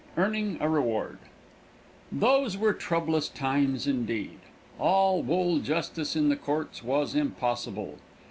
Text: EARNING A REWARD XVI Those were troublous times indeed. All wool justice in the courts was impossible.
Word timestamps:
EARNING 0.17 0.57
A 0.61 0.67
REWARD 0.67 1.19
XVI 2.11 2.19
Those 2.21 2.57
were 2.57 2.73
troublous 2.73 3.29
times 3.29 3.85
indeed. 3.85 4.39
All 4.79 5.21
wool 5.21 5.59
justice 5.59 6.15
in 6.15 6.29
the 6.29 6.35
courts 6.35 6.83
was 6.83 7.13
impossible. 7.13 7.99